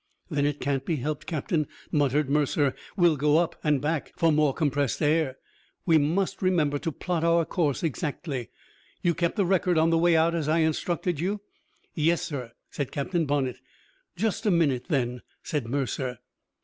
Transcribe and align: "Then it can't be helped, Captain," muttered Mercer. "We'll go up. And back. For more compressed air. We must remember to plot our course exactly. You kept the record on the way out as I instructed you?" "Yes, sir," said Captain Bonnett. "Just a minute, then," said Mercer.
"Then 0.31 0.47
it 0.47 0.59
can't 0.59 0.83
be 0.83 0.95
helped, 0.95 1.27
Captain," 1.27 1.67
muttered 1.91 2.27
Mercer. 2.27 2.73
"We'll 2.97 3.15
go 3.17 3.37
up. 3.37 3.55
And 3.63 3.79
back. 3.79 4.13
For 4.15 4.31
more 4.31 4.51
compressed 4.51 4.99
air. 4.99 5.37
We 5.85 5.99
must 5.99 6.41
remember 6.41 6.79
to 6.79 6.91
plot 6.91 7.23
our 7.23 7.45
course 7.45 7.83
exactly. 7.83 8.49
You 9.03 9.13
kept 9.13 9.35
the 9.35 9.45
record 9.45 9.77
on 9.77 9.91
the 9.91 9.99
way 9.99 10.15
out 10.17 10.33
as 10.33 10.49
I 10.49 10.57
instructed 10.61 11.19
you?" 11.19 11.41
"Yes, 11.93 12.23
sir," 12.23 12.53
said 12.71 12.91
Captain 12.91 13.27
Bonnett. 13.27 13.59
"Just 14.15 14.43
a 14.47 14.49
minute, 14.49 14.85
then," 14.89 15.21
said 15.43 15.67
Mercer. 15.67 16.17